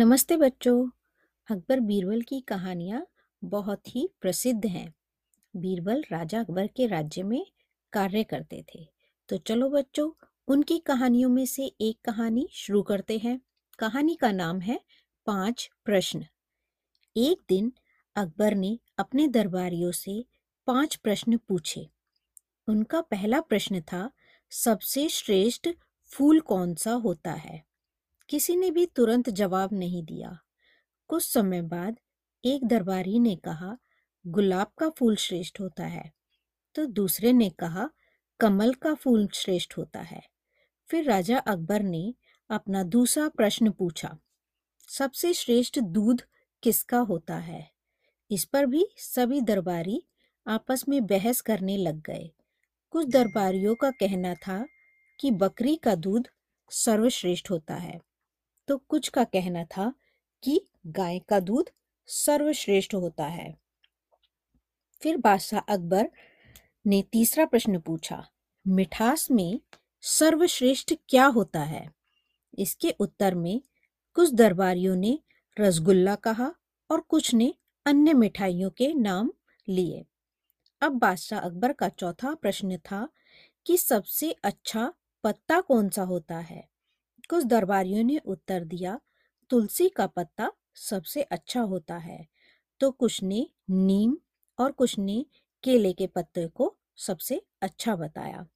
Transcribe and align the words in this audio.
नमस्ते 0.00 0.36
बच्चों। 0.36 0.90
अकबर 1.50 1.80
बीरबल 1.80 2.22
की 2.22 2.40
कहानियाँ 2.40 3.06
बहुत 3.44 3.96
ही 3.96 4.10
प्रसिद्ध 4.20 4.66
हैं। 4.66 4.94
बीरबल 5.56 6.04
राजा 6.12 6.40
अकबर 6.40 6.66
के 6.66 6.86
राज्य 6.86 7.22
में 7.22 7.46
कार्य 7.92 8.24
करते 8.24 8.64
थे। 8.74 8.88
तो 9.28 9.36
चलो 9.36 9.68
बच्चों, 9.68 10.10
उनकी 10.48 10.78
कहानियों 10.78 11.30
में 11.30 11.46
से 11.46 11.66
एक 11.80 11.98
कहानी 12.04 12.48
शुरू 12.52 12.82
करते 12.82 13.18
हैं। 13.18 13.40
कहानी 13.78 14.14
का 14.14 14.32
नाम 14.32 14.60
है 14.60 14.80
पाँच 15.26 15.70
प्रश्न। 15.84 16.26
एक 17.16 17.40
दिन 17.48 17.72
अकबर 18.16 18.54
ने 18.54 18.78
अपने 18.98 19.28
दरबारियों 19.28 19.92
से 19.92 20.24
पाँच 20.66 20.96
प्रश्न 20.96 21.36
पूछे। 21.36 21.90
उनका 22.68 23.00
पहला 23.00 23.40
प्रश्न 23.40 23.80
था, 23.80 24.10
सबसे 24.50 25.08
श्रेष्ठ 25.08 25.68
फूल 26.04 26.40
कौन 26.40 26.74
सा 26.74 26.92
होता 26.92 27.32
है? 27.32 27.69
किसी 28.30 28.56
ने 28.56 28.70
भी 28.70 28.86
तुरंत 28.86 29.30
जवाब 29.30 29.72
नहीं 29.72 30.02
दिया। 30.02 30.38
कुछ 31.08 31.24
समय 31.24 31.62
बाद 31.62 31.96
एक 32.44 32.64
दरबारी 32.64 33.18
ने 33.18 33.36
कहा, 33.36 33.76
गुलाब 34.26 34.66
का 34.78 34.88
फूल 34.88 35.16
श्रेष्ठ 35.16 35.60
होता 35.60 35.86
है। 35.86 36.12
तो 36.74 36.86
दूसरे 36.86 37.32
ने 37.32 37.50
कहा, 37.50 37.90
कमल 38.40 38.74
का 38.74 38.94
फूल 38.94 39.28
श्रेष्ठ 39.34 39.76
होता 39.78 40.00
है। 40.00 40.22
फिर 40.88 41.04
राजा 41.04 41.38
अकबर 41.38 41.82
ने 41.82 42.14
अपना 42.50 42.82
दूसरा 42.82 43.28
प्रश्न 43.28 43.70
पूछा, 43.70 44.18
सबसे 44.88 45.32
श्रेष्ठ 45.32 45.78
दूध 45.78 46.22
किसका 46.62 46.98
होता 46.98 47.36
है? 47.36 47.70
इस 48.30 48.44
पर 48.44 48.66
भी 48.66 48.86
सभी 48.96 49.40
दरबारी 49.40 50.06
आपस 50.46 50.84
में 50.88 51.06
बहस 51.06 51.40
करने 51.40 51.76
लग 51.76 52.02
गए। 52.02 52.30
कुछ 52.90 53.06
दरबारियों 53.06 53.74
का 53.74 53.90
कहना 53.90 54.34
था 54.34 54.66
कि 55.20 55.30
बकरी 55.30 55.76
का 55.76 55.94
दूध 55.94 56.28
सर्वश्रेष्ठ 56.70 57.50
होता 57.50 57.74
है। 57.74 58.09
तो 58.70 58.76
कुछ 58.78 59.08
का 59.08 59.24
कहना 59.24 59.64
था 59.64 59.94
कि 60.42 60.66
गाय 60.86 61.18
का 61.18 61.40
दूध 61.40 61.70
सर्वश्रेष्ठ 62.06 62.94
होता 62.94 63.26
है। 63.26 63.58
फिर 65.02 65.16
बादशाह 65.16 65.60
अकबर 65.60 66.10
ने 66.86 67.02
तीसरा 67.02 67.46
प्रश्न 67.46 67.78
पूछा, 67.78 68.28
मिठास 68.68 69.30
में 69.30 69.60
सर्वश्रेष्ठ 70.00 70.94
क्या 71.08 71.26
होता 71.26 71.60
है? 71.60 71.90
इसके 72.58 72.90
उत्तर 72.90 73.34
में 73.34 73.62
कुछ 74.14 74.34
दरबारियों 74.34 74.96
ने 74.96 75.20
रसगुल्ला 75.60 76.14
कहा 76.14 76.54
और 76.90 77.00
कुछ 77.00 77.34
ने 77.34 77.54
अन्य 77.86 78.14
मिठाइयों 78.14 78.70
के 78.70 78.94
नाम 78.94 79.32
लिए। 79.68 80.04
अब 80.82 80.92
बादशाह 80.92 81.40
अकबर 81.40 81.72
का 81.72 81.88
चौथा 81.88 82.34
प्रश्न 82.34 82.76
था 82.76 83.08
कि 83.66 83.76
सबसे 83.76 84.32
अच्छा 84.32 84.94
पत्ता 85.24 85.60
कौन 85.60 85.88
सा 85.88 86.02
होता 86.02 86.38
है? 86.38 86.69
कुछ 87.30 87.44
दरबारियों 87.44 88.04
ने 88.04 88.18
उत्तर 88.18 88.64
दिया, 88.64 89.00
तुलसी 89.50 89.88
का 89.88 90.06
पत्ता 90.06 90.52
सबसे 90.74 91.22
अच्छा 91.22 91.60
होता 91.60 91.96
है। 91.96 92.26
तो 92.80 92.90
कुछ 92.90 93.22
ने 93.22 93.50
नीम 93.70 94.16
और 94.58 94.72
कुछ 94.72 94.98
ने 94.98 95.26
केले 95.62 95.92
के 95.92 96.06
पत्ते 96.06 96.46
को 96.46 96.76
सबसे 96.96 97.42
अच्छा 97.62 97.96
बताया। 97.96 98.46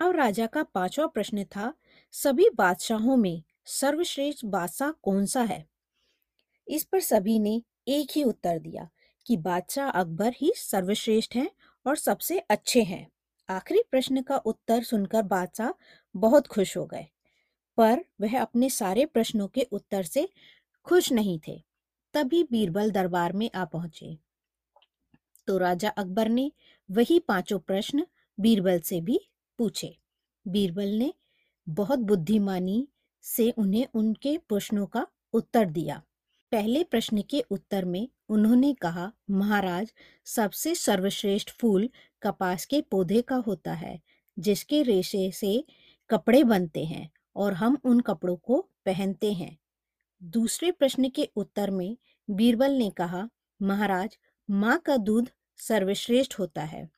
अब 0.00 0.16
राजा 0.16 0.46
का 0.46 0.62
पांचवा 0.62 1.06
प्रश्न 1.06 1.44
था, 1.44 1.74
सभी 2.12 2.50
बादशाहों 2.50 3.16
में 3.16 3.42
सर्वश्रेष्ठ 3.66 4.44
बादशाह 4.44 4.90
कौन 4.90 5.26
सा 5.26 5.42
है? 5.42 5.68
इस 6.68 6.84
पर 6.84 7.00
सभी 7.00 7.38
ने 7.38 7.62
एक 7.88 8.08
ही 8.10 8.24
उत्तर 8.24 8.58
दिया 8.58 8.88
कि 9.26 9.36
बादशाह 9.36 9.90
अकबर 9.90 10.32
ही 10.36 10.52
सर्वश्रेष्ठ 10.56 11.36
हैं 11.36 11.50
और 11.86 11.96
सबसे 11.96 12.38
अच्छे 12.38 12.82
हैं। 12.82 13.10
आखिरी 13.48 13.82
प्रश्न 13.90 14.22
का 14.22 14.36
उत्तर 14.36 14.82
सुनकर 14.82 15.22
बादशाह 15.22 15.70
बहुत 16.16 16.46
खुश 16.46 16.76
हो 16.76 16.86
गए। 16.86 17.06
पर 17.78 18.04
वह 18.20 18.40
अपने 18.40 18.70
सारे 18.70 19.06
प्रश्नों 19.06 19.48
के 19.48 19.62
उत्तर 19.72 20.02
से 20.02 20.28
खुश 20.84 21.12
नहीं 21.12 21.38
थे। 21.48 21.62
तभी 22.14 22.44
बीरबल 22.44 22.90
दरबार 22.90 23.32
में 23.32 23.50
आ 23.54 23.64
पहुँचे। 23.64 24.18
तो 25.46 25.58
राजा 25.58 25.88
अकबर 25.88 26.28
ने 26.28 26.52
वही 26.90 27.18
पाँचों 27.18 27.58
प्रश्न 27.58 28.06
बीरबल 28.40 28.78
से 28.78 29.00
भी 29.00 29.20
पूछे। 29.58 29.98
बीरबल 30.48 30.88
ने 30.88 31.14
बहुत 31.68 31.98
बुद्धिमानी 31.98 32.88
से 33.22 33.50
उन्हें 33.50 33.86
उनके 33.94 34.38
प्रश्नों 34.38 34.86
का 34.86 35.06
उत्तर 35.32 35.64
दिया। 35.64 36.02
पहले 36.52 36.84
प्रश्न 36.84 37.22
के 37.22 37.40
उत्तर 37.50 37.84
में 37.84 38.08
उन्होंने 38.28 38.74
कहा, 38.74 39.12
महाराज, 39.30 39.92
सबसे 40.24 40.74
सर्वश्रेष्ठ 40.74 41.50
फूल 41.50 41.88
कपास 42.22 42.66
के 42.66 42.80
पौधे 42.80 43.22
का 43.22 43.36
होता 43.36 43.72
है, 43.72 44.00
जिसके 44.38 44.82
रेशे 44.82 45.30
से 45.30 45.64
कपड़े 46.10 46.44
बनते 46.44 46.84
हैं। 46.84 47.10
और 47.38 47.54
हम 47.54 47.78
उन 47.84 48.00
कपड़ों 48.00 48.36
को 48.36 48.68
पहनते 48.86 49.32
हैं। 49.32 49.58
दूसरे 50.22 50.70
प्रश्न 50.70 51.08
के 51.08 51.28
उत्तर 51.36 51.70
में 51.70 51.96
बीरबल 52.30 52.72
ने 52.72 52.90
कहा, 52.90 53.28
महाराज, 53.62 54.18
माँ 54.50 54.78
का 54.78 54.96
दूध 54.96 55.30
सर्वश्रेष्ठ 55.56 56.38
होता 56.38 56.62
है। 56.62 56.88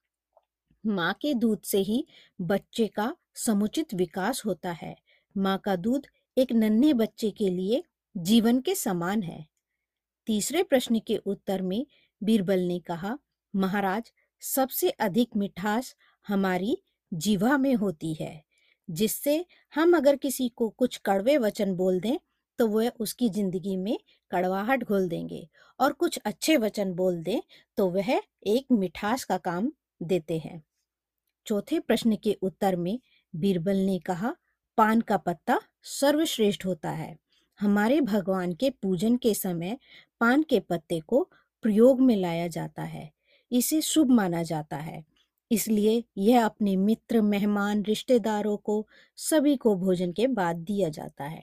माँ 0.86 1.14
के 1.20 1.34
दूध 1.34 1.62
से 1.62 1.78
ही 1.78 2.06
बच्चे 2.40 2.86
का 2.86 3.16
समुचित 3.34 3.94
विकास 3.94 4.42
होता 4.46 4.72
है। 4.72 4.96
माँ 5.36 5.58
का 5.58 5.76
दूध 5.76 6.06
एक 6.38 6.52
नन्हे 6.52 6.92
बच्चे 6.92 7.30
के 7.30 7.48
लिए 7.48 7.84
जीवन 8.16 8.60
के 8.60 8.74
समान 8.74 9.22
है। 9.22 9.46
तीसरे 10.26 10.62
प्रश्न 10.62 10.98
के 10.98 11.16
उत्तर 11.16 11.62
में 11.62 11.86
बीरबल 12.22 12.60
ने 12.60 12.78
कहा, 12.78 13.18
महाराज, 13.56 14.12
सबसे 14.40 14.90
अधिक 14.90 15.30
मिठास 15.36 15.96
हमारी 16.28 16.82
जीवा 17.14 17.58
में 17.58 17.74
होती 17.74 18.14
है। 18.14 18.49
जिससे 18.90 19.44
हम 19.74 19.96
अगर 19.96 20.16
किसी 20.16 20.48
को 20.48 20.68
कुछ 20.68 20.96
कड़वे 20.96 21.36
वचन 21.38 21.74
बोल 21.74 22.00
दें 22.00 22.16
तो 22.58 22.66
वह 22.66 22.90
उसकी 23.00 23.28
ज़िंदगी 23.28 23.76
में 23.76 23.98
कड़वाहट 24.30 24.84
घोल 24.84 25.08
देंगे 25.08 25.46
और 25.80 25.92
कुछ 25.92 26.18
अच्छे 26.18 26.56
वचन 26.56 26.92
बोल 26.92 27.22
दें 27.22 27.40
तो 27.78 27.88
वह 27.88 28.10
एक 28.46 28.66
मिठास 28.72 29.24
का 29.24 29.36
काम 29.38 29.70
देते 30.02 30.38
हैं। 30.38 30.62
चौथे 31.46 31.78
प्रश्न 31.80 32.16
के 32.16 32.36
उत्तर 32.42 32.76
में 32.76 32.98
बीरबल 33.34 33.76
ने 33.76 33.98
कहा, 33.98 34.34
पान 34.78 35.00
का 35.00 35.16
पत्ता 35.16 35.60
सर्वश्रेष्ठ 35.82 36.66
होता 36.66 36.90
है। 36.90 37.16
हमारे 37.60 38.00
भगवान 38.00 38.52
के 38.52 38.70
पूजन 38.72 39.16
के 39.16 39.34
समय 39.34 39.76
पान 40.20 40.42
के 40.42 40.60
पत्ते 40.60 41.00
को 41.00 41.22
प्रयोग 41.64 42.00
में 42.00 42.16
लाया 42.16 42.46
जाता 42.48 42.82
है। 42.82 43.10
इसे 43.52 43.80
शुभ 43.80 44.10
माना 44.10 44.42
जाता 44.42 44.76
है। 44.76 45.02
इसलिए 45.50 46.02
यह 46.18 46.44
अपने 46.44 46.76
मित्र, 46.78 47.20
मेहमान, 47.22 47.82
रिश्तेदारों 47.84 48.56
को 48.62 48.86
सभी 49.18 49.56
को 49.58 49.74
भोजन 49.78 50.12
के 50.12 50.26
बाद 50.34 50.56
दिया 50.64 50.88
जाता 50.90 51.24
है। 51.26 51.42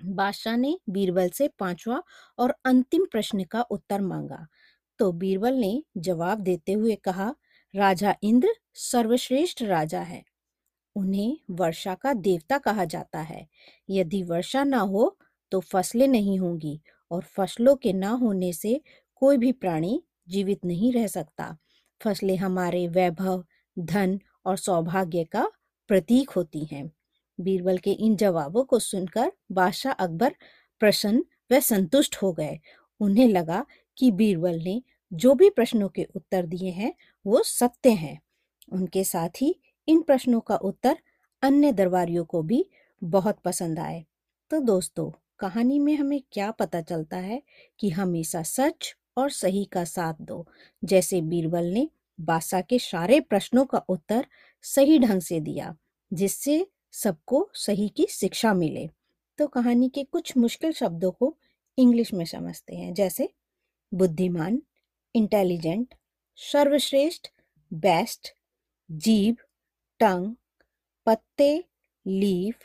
बादशाह 0.00 0.56
ने 0.56 0.78
बीरबल 0.90 1.28
से 1.30 1.46
पांचवा 1.58 2.02
और 2.38 2.54
अंतिम 2.64 3.04
प्रश्न 3.06 3.44
का 3.46 3.60
उत्तर 3.70 4.00
मांगा। 4.02 4.46
तो 5.00 5.10
बीरबल 5.14 5.54
ने 5.56 5.72
जवाब 5.98 6.40
देते 6.40 6.72
हुए 6.72 6.94
कहा, 7.04 7.34
राजा 7.74 8.14
इंद्र 8.22 8.54
सर्वश्रेष्ठ 8.82 9.62
राजा 9.64 10.00
है। 10.02 10.22
उन्हें 10.96 11.36
वर्षा 11.52 11.94
का 11.96 12.12
देवता 12.14 12.58
कहा 12.60 12.84
जाता 12.86 13.20
है। 13.22 13.46
यदि 13.90 14.22
वर्षा 14.24 14.64
ना 14.64 14.80
हो 14.86 15.16
तो 15.52 15.60
फ़सलें 15.62 16.08
नहीं 16.08 16.38
होंगी 16.40 16.80
और 17.10 17.22
फ़सलों 17.28 17.76
के 17.78 17.92
ना 17.94 18.10
होने 18.18 18.52
से 18.54 18.80
कोई 19.22 19.36
भी 19.38 19.52
प्राणी 19.54 20.02
जीवित 20.28 20.64
नहीं 20.64 20.92
रह 20.92 21.06
सकता। 21.08 21.56
फ़सलें 22.00 22.36
हमारे 22.36 22.88
वैभव, 22.88 23.44
धन 23.78 24.20
और 24.46 24.56
सौभाग्य 24.56 25.24
का 25.24 25.50
प्रतीक 25.88 26.30
होती 26.30 26.64
हैं। 26.64 26.90
बीरबल 27.40 27.78
के 27.78 27.92
इन 27.92 28.16
जवाबों 28.16 28.64
को 28.64 28.78
सुनकर 28.78 29.32
बादशाह 29.52 29.92
अकबर 29.92 30.34
प्रसन्न 30.80 31.24
व 31.52 31.60
संतुष्ट 31.60 32.16
हो 32.16 32.32
गए। 32.32 32.60
उन्हें 33.00 33.28
लगा 33.28 33.66
कि 33.98 34.10
बीरबल 34.10 34.58
ने 34.58 34.82
जो 35.12 35.34
भी 35.34 35.50
प्रश्नों 35.50 35.88
के 35.88 36.06
उत्तर 36.16 36.46
दिए 36.46 36.70
हैं, 36.70 36.94
वो 37.26 37.42
सत्य 37.42 37.90
हैं। 37.90 38.20
उनके 38.72 39.04
साथ 39.04 39.28
ही 39.28 39.60
इन 39.88 40.02
प्रश्नों 40.02 40.40
का 40.40 40.56
उत्तर 40.56 40.98
अन्य 41.42 41.72
दरबारियों 41.72 42.24
को 42.24 42.42
भी 42.42 42.70
बहुत 43.04 43.38
पसंद 43.38 43.78
आए। 43.78 44.06
तो 44.50 44.60
दोस्तों, 44.60 45.10
कहानी 45.38 45.78
में 45.78 45.96
हमें 45.96 46.22
क्या 46.32 46.50
पता 46.50 46.80
चलता 46.80 47.16
है 47.16 47.42
कि 47.78 47.90
हमेशा 47.90 48.42
सच 48.42 48.96
और 49.16 49.30
सही 49.30 49.64
का 49.64 49.84
साथ 49.84 50.14
दो। 50.20 50.46
जैसे 50.84 51.20
बीरबल 51.20 51.64
ने 51.64 51.90
बादशाह 52.20 52.60
के 52.60 52.78
सारे 52.78 53.20
प्रश्नों 53.20 53.64
का 53.64 53.78
उत्तर 53.78 54.26
सही 54.62 54.98
ढंग 54.98 55.20
से 55.20 55.40
दिया, 55.40 55.76
जिससे 56.12 56.66
सबको 56.92 57.50
सही 57.54 57.88
की 57.88 58.06
शिक्षा 58.10 58.54
मिले। 58.54 58.90
तो 59.38 59.46
कहानी 59.46 59.88
के 59.88 60.04
कुछ 60.04 60.36
मुश्किल 60.36 60.72
शब्दों 60.72 61.10
को 61.10 61.36
इंग्लिश 61.78 62.14
में 62.14 62.24
समझते 62.24 62.76
हैं, 62.76 62.94
जैसे 62.94 63.32
बुद्धिमान, 63.94 64.62
इंटेलिजेंट, 65.14 65.94
सर्वश्रेष्ठ, 66.36 67.28
बेस्ट, 67.72 68.34
जीव, 68.90 69.36
टंग, 70.00 70.34
पत्ते, 71.06 71.64
लीफ, 72.06 72.56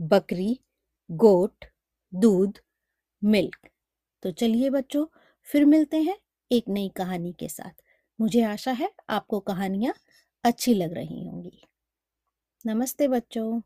बकरी, 0.00 0.60
गोट, 1.10 1.64
दूध, 2.14 2.58
मिल्क। 3.24 3.68
तो 4.22 4.30
चलिए 4.30 4.70
बच्चों 4.70 5.06
फिर 5.46 5.64
मिलते 5.64 5.96
हैं 6.02 6.16
एक 6.50 6.64
नई 6.68 6.88
कहानी 6.88 7.32
के 7.32 7.48
साथ। 7.48 7.82
मुझे 8.20 8.42
आशा 8.42 8.72
है 8.72 8.90
आपको 9.10 9.40
कहानियाँ 9.40 9.94
अच्छी 10.44 10.74
लग 10.74 10.92
रही 10.94 11.24
होंगी। 11.24 11.62
नमस्ते 12.64 13.08
बच्चों। 13.08 13.60